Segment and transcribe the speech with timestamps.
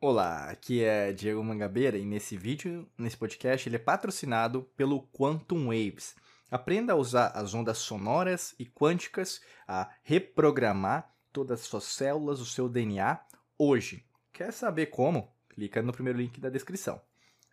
[0.00, 5.66] Olá, aqui é Diego Mangabeira e nesse vídeo, nesse podcast, ele é patrocinado pelo Quantum
[5.66, 6.14] Waves.
[6.48, 12.46] Aprenda a usar as ondas sonoras e quânticas a reprogramar todas as suas células, o
[12.46, 13.18] seu DNA,
[13.58, 14.06] hoje.
[14.32, 15.34] Quer saber como?
[15.48, 17.00] Clica no primeiro link da descrição.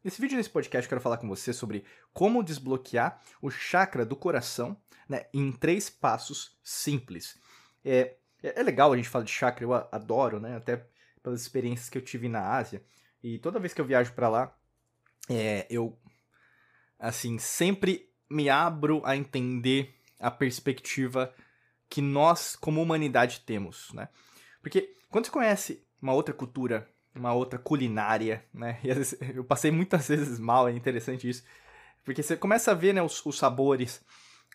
[0.04, 1.84] Nesse vídeo, nesse podcast, eu quero falar com você sobre
[2.14, 7.40] como desbloquear o chakra do coração né, em três passos simples.
[7.84, 10.58] É, é legal a gente falar de chakra, eu adoro, né?
[10.58, 10.86] Até
[11.26, 12.84] pelas experiências que eu tive na Ásia.
[13.24, 14.56] E toda vez que eu viajo para lá,
[15.28, 15.98] é, eu,
[17.00, 21.34] assim, sempre me abro a entender a perspectiva
[21.90, 24.08] que nós, como humanidade, temos, né?
[24.62, 28.80] Porque quando você conhece uma outra cultura, uma outra culinária, né?
[28.86, 31.44] E vezes, eu passei muitas vezes mal, é interessante isso.
[32.04, 34.00] Porque você começa a ver né, os, os sabores,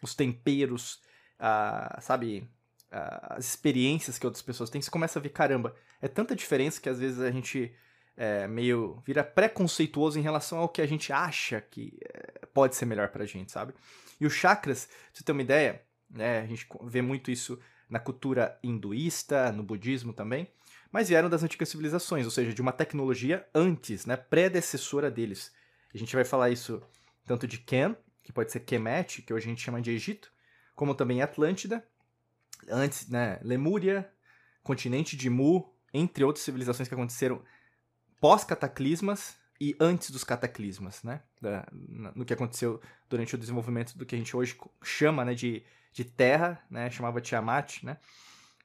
[0.01, 1.01] os temperos,
[1.41, 2.49] uh, sabe?
[2.93, 6.89] as experiências que outras pessoas têm, você começa a ver, caramba, é tanta diferença que
[6.89, 7.75] às vezes a gente
[8.17, 12.87] é, meio vira preconceituoso em relação ao que a gente acha que é, pode ser
[12.87, 13.75] melhor pra gente, sabe?
[14.21, 17.99] E os chakras, pra você ter uma ideia, né, a gente vê muito isso na
[17.99, 20.49] cultura hinduísta, no budismo também,
[20.93, 25.53] mas vieram das antigas civilizações, ou seja, de uma tecnologia antes, né, predecessora deles.
[25.95, 26.83] A gente vai falar isso
[27.27, 30.33] tanto de Ken, que pode ser Kemet, que hoje a gente chama de Egito,
[30.75, 31.87] como também Atlântida,
[32.69, 34.11] antes, né, Lemúria,
[34.63, 37.43] continente de Mu, entre outras civilizações que aconteceram
[38.21, 44.15] pós-cataclismas e antes dos cataclismas, né, da, no que aconteceu durante o desenvolvimento do que
[44.15, 47.99] a gente hoje chama, né, de, de Terra, né, chamava Tiamat, né,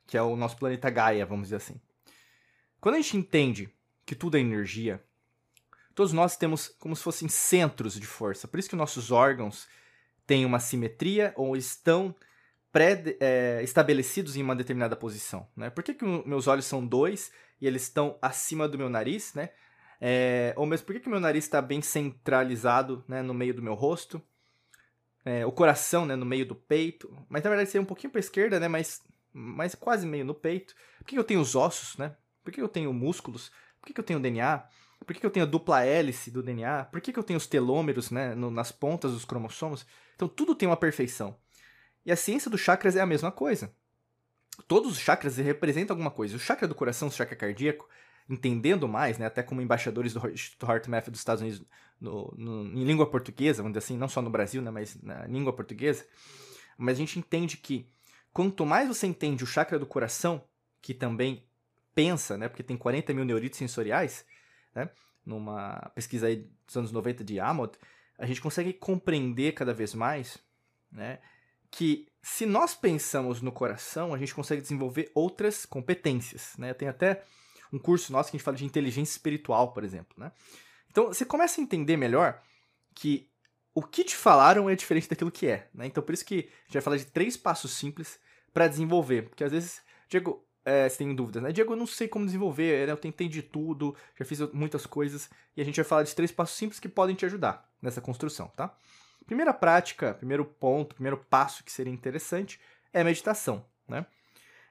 [0.08, 1.82] que é o nosso planeta Gaia, vamos dizer assim.
[2.80, 3.70] Quando a gente entende
[4.06, 5.04] que tudo é energia,
[5.94, 9.68] todos nós temos como se fossem centros de força, por isso que nossos órgãos
[10.26, 12.16] têm uma simetria ou estão
[12.76, 15.48] pré-estabelecidos é, em uma determinada posição.
[15.56, 15.70] Né?
[15.70, 17.32] Por que, que meus olhos são dois
[17.62, 19.34] e eles estão acima do meu nariz?
[19.34, 19.52] Né?
[20.02, 23.62] É, ou mesmo, por que, que meu nariz está bem centralizado né, no meio do
[23.62, 24.22] meu rosto?
[25.24, 27.18] É, o coração né, no meio do peito.
[27.30, 30.76] Mas na verdade seria um pouquinho para esquerda, né, mas, mas quase meio no peito.
[30.98, 31.96] Por que eu tenho os ossos?
[31.96, 32.14] Né?
[32.44, 33.54] Por que eu tenho músculos?
[33.80, 34.68] Por que eu tenho DNA?
[35.06, 36.84] Por que eu tenho a dupla hélice do DNA?
[36.92, 39.86] Por que eu tenho os telômeros né, no, nas pontas dos cromossomos?
[40.14, 41.38] Então tudo tem uma perfeição.
[42.06, 43.74] E a ciência dos chakras é a mesma coisa.
[44.68, 46.36] Todos os chakras representam alguma coisa.
[46.36, 47.90] O chakra do coração, o chakra cardíaco,
[48.30, 51.64] entendendo mais, né, até como embaixadores do Instituto HeartMath dos Estados Unidos
[52.00, 55.26] no, no, em língua portuguesa, vamos dizer assim, não só no Brasil, né, mas na
[55.28, 56.06] língua portuguesa,
[56.78, 57.88] mas a gente entende que
[58.34, 60.44] quanto mais você entende o chakra do coração,
[60.82, 61.46] que também
[61.94, 64.26] pensa, né, porque tem 40 mil neuritos sensoriais,
[64.74, 64.90] né,
[65.26, 67.78] numa pesquisa aí dos anos 90 de Amod,
[68.18, 70.40] a gente consegue compreender cada vez mais,
[70.92, 71.20] né,
[71.76, 76.74] que se nós pensamos no coração, a gente consegue desenvolver outras competências, né?
[76.74, 77.24] Tem até
[77.72, 80.32] um curso nosso que a gente fala de inteligência espiritual, por exemplo, né?
[80.90, 82.42] Então, você começa a entender melhor
[82.94, 83.30] que
[83.74, 85.86] o que te falaram é diferente daquilo que é, né?
[85.86, 88.18] Então, por isso que a gente vai falar de três passos simples
[88.54, 91.52] para desenvolver, porque às vezes, Diego, é, você tem dúvidas, né?
[91.52, 92.94] Diego, eu não sei como desenvolver, né?
[92.94, 96.32] eu tentei de tudo, já fiz muitas coisas, e a gente vai falar de três
[96.32, 98.74] passos simples que podem te ajudar nessa construção, tá?
[99.26, 102.60] Primeira prática, primeiro ponto, primeiro passo que seria interessante
[102.94, 103.66] é meditação.
[103.88, 104.06] Né?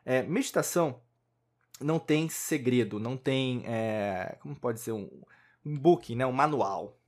[0.05, 1.01] É, meditação
[1.81, 5.11] não tem segredo, não tem, é, como pode ser, um,
[5.65, 6.99] um book, né, um manual.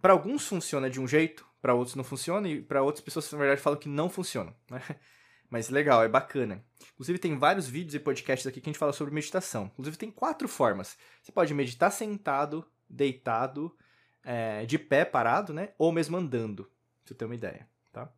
[0.00, 3.38] Para alguns funciona de um jeito, para outros não funciona, e para outras pessoas, na
[3.38, 4.54] verdade, falam que não funciona.
[4.70, 4.80] Né?
[5.50, 6.64] Mas legal, é bacana.
[6.94, 9.66] Inclusive, tem vários vídeos e podcasts aqui que a gente fala sobre meditação.
[9.72, 10.96] Inclusive, tem quatro formas.
[11.22, 13.74] Você pode meditar sentado, deitado,
[14.24, 15.70] é, de pé, parado, né?
[15.78, 16.72] Ou mesmo andando, pra
[17.04, 18.10] você ter uma ideia, tá?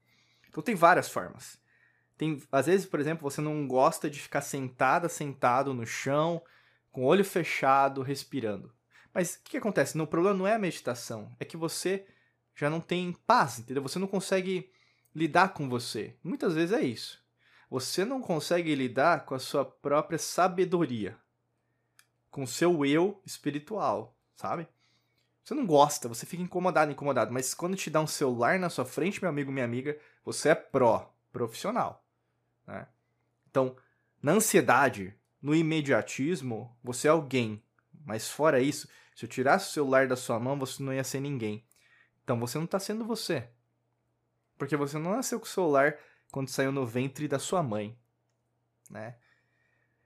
[0.48, 1.58] Então tem várias formas.
[2.16, 6.40] Tem, às vezes, por exemplo, você não gosta de ficar sentada, sentado no chão,
[6.90, 8.72] com o olho fechado, respirando.
[9.12, 9.98] Mas o que, que acontece?
[10.00, 12.06] O problema não é a meditação, é que você
[12.54, 13.82] já não tem paz, entendeu?
[13.82, 14.70] Você não consegue
[15.14, 16.16] lidar com você.
[16.22, 17.22] Muitas vezes é isso.
[17.68, 21.18] Você não consegue lidar com a sua própria sabedoria,
[22.30, 24.68] com o seu eu espiritual, sabe?
[25.46, 27.32] Você não gosta, você fica incomodado, incomodado.
[27.32, 30.54] Mas quando te dá um celular na sua frente, meu amigo, minha amiga, você é
[30.56, 32.04] pró, profissional.
[32.66, 32.84] Né?
[33.48, 33.76] Então,
[34.20, 37.62] na ansiedade, no imediatismo, você é alguém.
[38.04, 41.20] Mas fora isso, se eu tirasse o celular da sua mão, você não ia ser
[41.20, 41.64] ninguém.
[42.24, 43.48] Então você não está sendo você.
[44.58, 45.96] Porque você não nasceu com o celular
[46.32, 47.96] quando saiu no ventre da sua mãe.
[48.90, 49.14] Né?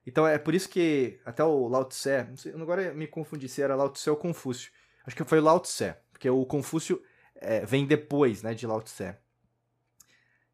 [0.07, 2.27] Então é por isso que até o Lao Tse,
[2.61, 4.71] agora me confundi se era Lao Tse ou Confúcio,
[5.07, 7.03] Acho que foi Lao Tse, porque o Confúcio
[7.35, 9.17] é, vem depois né, de Lao Tse.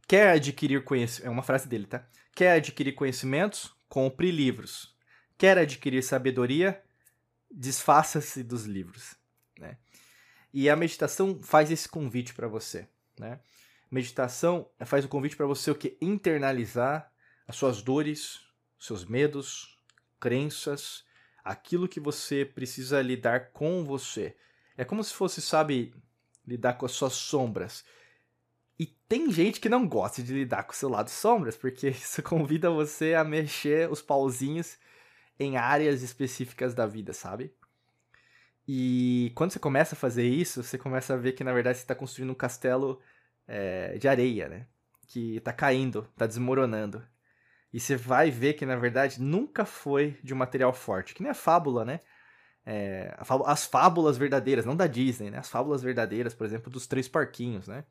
[0.07, 1.27] Quer adquirir conhecimento.
[1.27, 2.07] É uma frase dele, tá?
[2.35, 3.75] Quer adquirir conhecimentos?
[3.89, 4.97] Compre livros.
[5.37, 6.83] Quer adquirir sabedoria?
[7.51, 9.17] desfaça-se dos livros,
[9.59, 9.79] né?
[10.53, 12.89] E a meditação faz esse convite para você,
[13.19, 13.41] né?
[13.91, 17.11] Meditação faz o convite para você o que internalizar
[17.47, 18.41] as suas dores,
[18.79, 19.79] seus medos,
[20.21, 21.05] crenças,
[21.47, 24.37] aquilo que você precisa lidar com você.
[24.77, 25.95] É como se fosse, sabe,
[26.47, 27.85] lidar com as suas sombras.
[28.79, 32.23] E tem gente que não gosta de lidar com o seu lado sombras, porque isso
[32.23, 34.77] convida você a mexer os pauzinhos
[35.39, 37.55] em áreas específicas da vida, sabe?
[38.67, 41.85] E quando você começa a fazer isso, você começa a ver que na verdade você
[41.85, 43.01] está construindo um castelo
[43.47, 44.67] é, de areia, né?
[45.07, 47.07] Que está caindo, está desmoronando.
[47.77, 51.31] E você vai ver que na verdade nunca foi de um material forte, que nem
[51.31, 52.01] a fábula, né?
[52.65, 53.15] É,
[53.45, 55.37] as fábulas verdadeiras, não da Disney, né?
[55.37, 57.85] As fábulas verdadeiras, por exemplo, dos três parquinhos, né?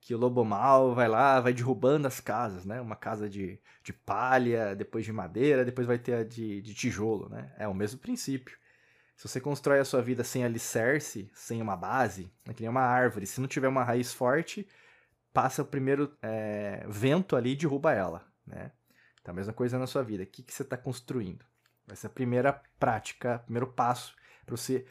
[0.00, 2.80] Que o lobo mal vai lá, vai derrubando as casas, né?
[2.80, 7.28] Uma casa de, de palha, depois de madeira, depois vai ter a de, de tijolo,
[7.28, 7.54] né?
[7.58, 8.58] É o mesmo princípio.
[9.14, 12.82] Se você constrói a sua vida sem alicerce, sem uma base, é que nem uma
[12.82, 14.66] árvore, se não tiver uma raiz forte,
[15.32, 18.72] passa o primeiro é, vento ali e derruba ela, né?
[19.30, 20.22] A mesma coisa na sua vida.
[20.22, 21.44] O que, que você está construindo?
[21.88, 24.84] Essa é a primeira prática, primeiro passo para você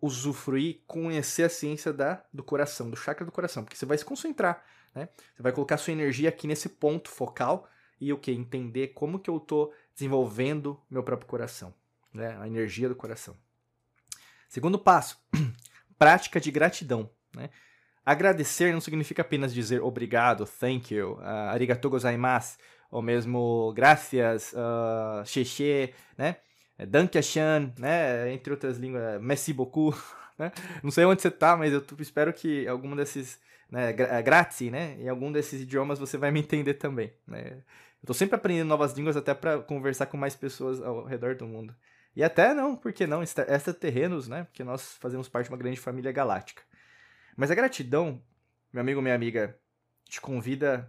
[0.00, 4.04] usufruir, conhecer a ciência da, do coração, do chakra do coração, porque você vai se
[4.04, 4.62] concentrar,
[4.94, 5.08] né?
[5.34, 7.68] Você vai colocar sua energia aqui nesse ponto focal
[8.00, 8.30] e o que?
[8.32, 11.72] Entender como que eu estou desenvolvendo meu próprio coração,
[12.12, 12.36] né?
[12.38, 13.36] A energia do coração.
[14.48, 15.18] Segundo passo,
[15.98, 17.48] prática de gratidão, né?
[18.04, 22.58] Agradecer não significa apenas dizer obrigado, thank you, uh, arigatou gozaimasu,
[22.94, 26.36] ou mesmo gracias, uh, xexê, né?
[26.78, 28.32] Dankiashan, né?
[28.32, 29.98] Entre outras línguas, merci beaucoup,
[30.38, 30.52] né?
[30.80, 33.90] Não sei onde você tá, mas eu espero que algum desses, né?
[33.90, 34.96] Eh, grazie, né?
[35.00, 37.64] Em algum desses idiomas você vai me entender também, né?
[38.00, 41.48] Eu tô sempre aprendendo novas línguas até para conversar com mais pessoas ao redor do
[41.48, 41.74] mundo.
[42.14, 44.44] E até não, porque não, extraterrenos, né?
[44.44, 46.62] Porque nós fazemos parte de uma grande família galáctica.
[47.36, 48.22] Mas a gratidão,
[48.72, 49.58] meu amigo, minha amiga,
[50.08, 50.88] te convida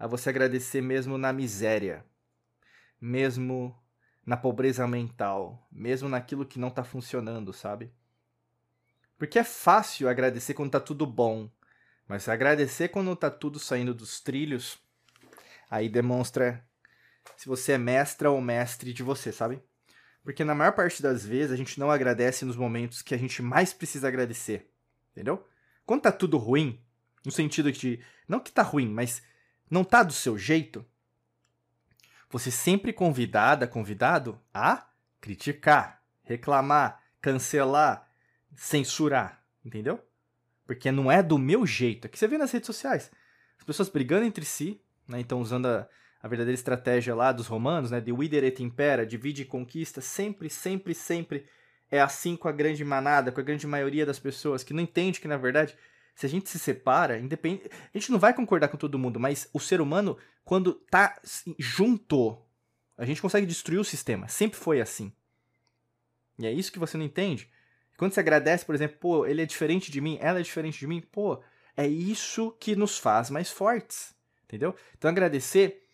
[0.00, 2.02] a você agradecer mesmo na miséria,
[2.98, 3.78] mesmo
[4.24, 7.92] na pobreza mental, mesmo naquilo que não está funcionando, sabe?
[9.18, 11.50] Porque é fácil agradecer quando tá tudo bom,
[12.08, 14.78] mas agradecer quando tá tudo saindo dos trilhos,
[15.70, 16.66] aí demonstra
[17.36, 19.62] se você é mestra ou mestre de você, sabe?
[20.24, 23.42] Porque na maior parte das vezes a gente não agradece nos momentos que a gente
[23.42, 24.70] mais precisa agradecer,
[25.12, 25.46] entendeu?
[25.84, 26.82] Quando tá tudo ruim,
[27.22, 29.22] no sentido de não que tá ruim, mas
[29.70, 30.84] não tá do seu jeito,
[32.28, 34.88] você sempre convidada, convidado a
[35.20, 38.08] criticar, reclamar, cancelar,
[38.54, 40.00] censurar, entendeu?
[40.66, 42.06] Porque não é do meu jeito.
[42.06, 43.10] É que você vê nas redes sociais.
[43.58, 45.18] As pessoas brigando entre si, né?
[45.20, 45.88] Então usando a,
[46.22, 48.00] a verdadeira estratégia lá dos romanos, né?
[48.00, 51.46] De videre et impera, divide e conquista, sempre, sempre, sempre
[51.90, 55.20] é assim com a grande manada, com a grande maioria das pessoas que não entende
[55.20, 55.76] que na verdade
[56.20, 59.48] se a gente se separa, independe, a gente não vai concordar com todo mundo, mas
[59.54, 61.18] o ser humano, quando tá
[61.58, 62.38] junto,
[62.98, 64.28] a gente consegue destruir o sistema.
[64.28, 65.10] Sempre foi assim.
[66.38, 67.50] E é isso que você não entende.
[67.96, 70.86] Quando você agradece, por exemplo, pô, ele é diferente de mim, ela é diferente de
[70.86, 71.42] mim, pô,
[71.74, 74.14] é isso que nos faz mais fortes.
[74.44, 74.76] Entendeu?
[74.98, 75.86] Então agradecer,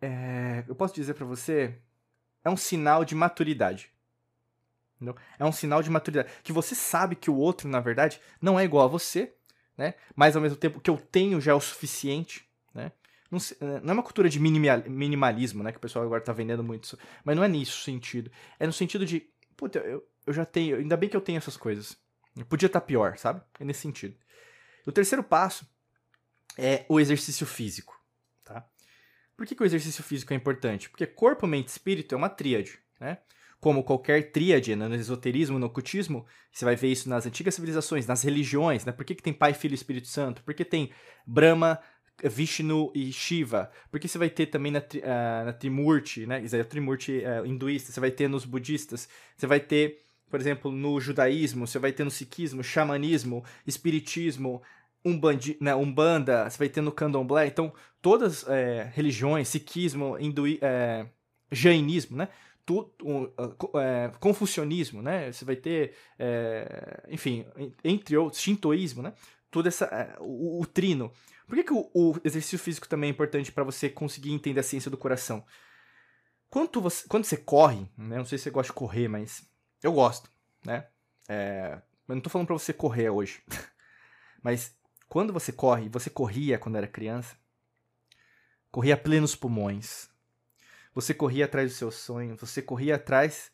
[0.00, 1.76] é, eu posso dizer para você,
[2.44, 3.92] é um sinal de maturidade.
[4.98, 5.16] Entendeu?
[5.38, 6.30] É um sinal de maturidade.
[6.42, 9.32] Que você sabe que o outro, na verdade, não é igual a você,
[9.76, 9.94] né?
[10.14, 12.90] Mas ao mesmo tempo que eu tenho já é o suficiente, né?
[13.30, 15.70] Não, eh, não é uma cultura de minimalismo, né?
[15.70, 16.98] Que o pessoal agora tá vendendo muito.
[17.24, 18.30] Mas não é nisso sentido.
[18.58, 21.56] É no sentido de, puta, eu, eu já tenho, ainda bem que eu tenho essas
[21.56, 21.96] coisas.
[22.48, 23.40] Podia estar tá pior, sabe?
[23.60, 24.16] É nesse sentido.
[24.84, 25.68] O terceiro passo
[26.56, 28.00] é o exercício físico,
[28.44, 28.66] tá?
[29.36, 30.90] Por que, que o exercício físico é importante?
[30.90, 33.18] Porque corpo, mente e espírito é uma tríade, né?
[33.60, 38.06] Como qualquer tríade né, no esoterismo, no ocultismo, você vai ver isso nas antigas civilizações,
[38.06, 38.92] nas religiões, né?
[38.92, 40.42] Por que, que tem Pai, Filho e Espírito Santo?
[40.42, 40.90] Por que tem
[41.26, 41.78] Brahma,
[42.22, 43.70] Vishnu e Shiva?
[43.90, 46.40] Por que você vai ter também na, uh, na Trimurti, né?
[46.40, 50.70] Isso é Trimurti uh, hinduísta, você vai ter nos budistas, você vai ter, por exemplo,
[50.70, 54.62] no judaísmo, você vai ter no sikhismo, xamanismo, espiritismo,
[55.04, 57.46] Umbandi, né, Umbanda, você vai ter no candomblé.
[57.46, 57.72] Então,
[58.02, 61.06] todas é, religiões, sikhismo, hinduí, é,
[61.50, 62.28] jainismo, né?
[62.68, 63.32] Tu, um,
[63.80, 65.32] é, confucionismo, né?
[65.32, 67.46] Você vai ter, é, enfim,
[67.82, 69.14] entre outros, shintoísmo, né?
[69.50, 71.10] Todo essa, é, o, o, trino.
[71.46, 74.62] Por que, que o, o, exercício físico também é importante para você conseguir entender a
[74.62, 75.42] ciência do coração?
[76.50, 78.18] Quando você, quando você corre, né?
[78.18, 79.48] Não sei se você gosta de correr, mas
[79.82, 80.30] eu gosto,
[80.62, 80.88] né?
[81.26, 83.42] É, eu não tô falando para você correr hoje.
[84.44, 84.76] mas
[85.08, 87.34] quando você corre, você corria quando era criança,
[88.70, 90.10] corria plenos pulmões,
[90.94, 93.50] você corria atrás do seu sonho, você corria atrás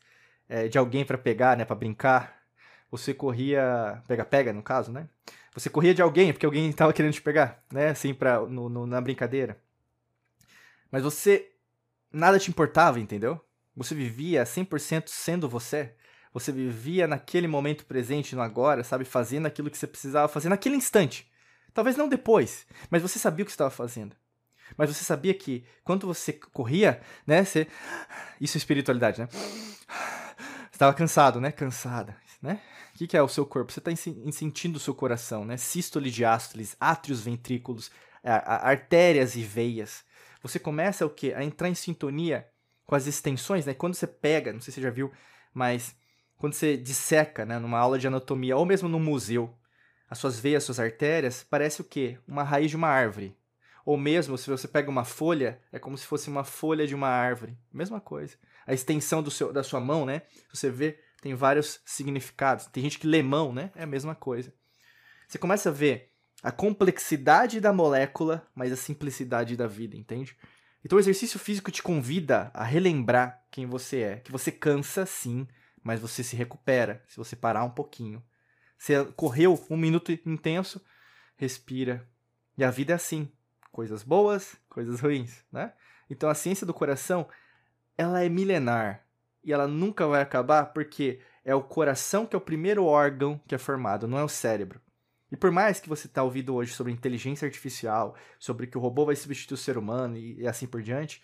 [0.47, 2.43] é, de alguém para pegar, né, para brincar.
[2.91, 5.09] Você corria, pega-pega no caso, né?
[5.53, 7.89] Você corria de alguém porque alguém estava querendo te pegar, né?
[7.89, 8.15] Assim,
[8.49, 9.59] no, na brincadeira.
[10.91, 11.51] Mas você
[12.11, 13.43] nada te importava, entendeu?
[13.75, 15.93] Você vivia 100% sendo você.
[16.33, 19.05] Você vivia naquele momento presente, no agora, sabe?
[19.05, 21.29] Fazendo aquilo que você precisava fazer naquele instante.
[21.73, 24.15] Talvez não depois, mas você sabia o que estava fazendo.
[24.77, 27.43] Mas você sabia que quando você corria, né?
[27.43, 27.67] Você...
[28.39, 29.29] Isso é espiritualidade, né?
[30.71, 31.51] Estava cansado, né?
[31.51, 32.59] Cansada, né?
[32.93, 33.71] O que, que é o seu corpo?
[33.71, 33.91] Você está
[34.31, 35.57] sentindo o seu coração, né?
[35.57, 37.91] Sístole, diástoles, átrios, ventrículos,
[38.23, 40.03] artérias e veias.
[40.41, 41.33] Você começa o quê?
[41.35, 42.47] A entrar em sintonia
[42.85, 43.73] com as extensões, né?
[43.73, 45.11] Quando você pega, não sei se você já viu,
[45.53, 45.95] mas
[46.37, 49.53] quando você disseca, né, numa aula de anatomia ou mesmo no museu,
[50.09, 52.19] as suas veias, as suas artérias, parece o quê?
[52.27, 53.35] Uma raiz de uma árvore.
[53.85, 57.07] Ou mesmo, se você pega uma folha, é como se fosse uma folha de uma
[57.07, 57.55] árvore.
[57.71, 58.35] Mesma coisa.
[58.65, 60.23] A extensão do seu, da sua mão, né?
[60.51, 62.65] Você vê, tem vários significados.
[62.65, 63.71] Tem gente que lê mão, né?
[63.75, 64.51] É a mesma coisa.
[65.27, 66.11] Você começa a ver
[66.41, 70.35] a complexidade da molécula, mas a simplicidade da vida, entende?
[70.83, 74.15] Então o exercício físico te convida a relembrar quem você é.
[74.17, 75.47] Que você cansa, sim,
[75.83, 78.23] mas você se recupera se você parar um pouquinho.
[78.79, 80.83] Você correu um minuto intenso,
[81.37, 82.07] respira.
[82.57, 83.31] E a vida é assim
[83.75, 85.73] coisas boas, coisas ruins, né?
[86.09, 87.27] Então a ciência do coração,
[87.97, 89.05] ela é milenar
[89.43, 93.53] e ela nunca vai acabar porque é o coração que é o primeiro órgão que
[93.53, 94.79] é formado, não é o cérebro.
[95.29, 99.05] E por mais que você está ouvindo hoje sobre inteligência artificial, sobre que o robô
[99.05, 101.21] vai substituir o ser humano e, e assim por diante,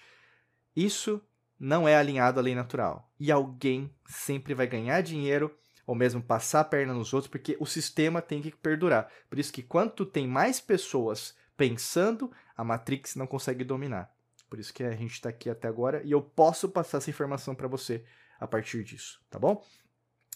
[0.76, 1.22] isso
[1.58, 3.10] não é alinhado à lei natural.
[3.18, 5.56] E alguém sempre vai ganhar dinheiro
[5.88, 9.10] ou mesmo passar a perna nos outros, porque o sistema tem que perdurar.
[9.30, 14.12] Por isso que quanto tem mais pessoas pensando, a Matrix não consegue dominar.
[14.50, 17.54] Por isso que a gente está aqui até agora e eu posso passar essa informação
[17.54, 18.04] para você
[18.40, 19.64] a partir disso, tá bom?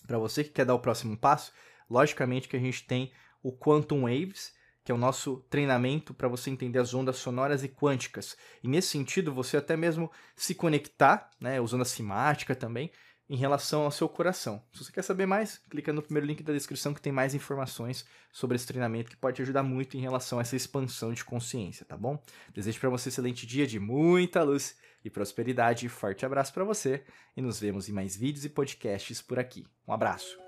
[0.05, 1.51] Para você que quer dar o próximo passo,
[1.89, 4.53] logicamente que a gente tem o Quantum Waves,
[4.83, 8.37] que é o nosso treinamento para você entender as ondas sonoras e quânticas.
[8.61, 12.91] E nesse sentido, você até mesmo se conectar, né, usando a simática também,
[13.29, 14.61] em relação ao seu coração.
[14.71, 18.05] Se você quer saber mais, clica no primeiro link da descrição que tem mais informações
[18.31, 21.85] sobre esse treinamento que pode te ajudar muito em relação a essa expansão de consciência,
[21.85, 22.21] tá bom?
[22.53, 25.89] Desejo para você um excelente dia de muita luz e prosperidade.
[25.89, 27.03] Forte abraço para você
[27.35, 29.65] e nos vemos em mais vídeos e podcasts por aqui.
[29.87, 30.44] Um abraço.